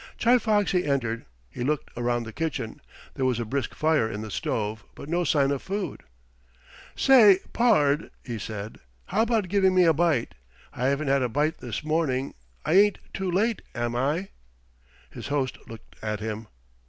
Chi 0.19 0.39
Foxy 0.39 0.83
entered. 0.85 1.25
He 1.51 1.63
looked 1.63 1.91
around 1.95 2.23
the 2.23 2.33
kitchen. 2.33 2.81
There 3.13 3.23
was 3.23 3.39
a 3.39 3.45
brisk 3.45 3.75
fire 3.75 4.09
in 4.09 4.23
the 4.23 4.31
stove, 4.31 4.83
but 4.95 5.07
no 5.07 5.23
sign 5.23 5.51
of 5.51 5.61
food. 5.61 6.01
"Say, 6.95 7.37
pard," 7.53 8.09
he 8.23 8.39
said, 8.39 8.79
"how 9.05 9.21
about 9.21 9.47
giving 9.47 9.75
me 9.75 9.83
a 9.83 9.93
bite? 9.93 10.33
I 10.73 10.87
haven't 10.87 11.09
had 11.09 11.21
a 11.21 11.29
bite 11.29 11.59
this 11.59 11.83
morning. 11.83 12.33
I 12.65 12.73
ain't 12.79 12.97
too 13.13 13.29
late, 13.29 13.61
am 13.75 13.95
I?" 13.95 14.29
His 15.11 15.27
host 15.27 15.59
looked 15.69 15.95
at 16.01 16.19
him. 16.19 16.47